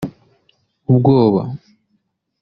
ubwoba 0.91 1.41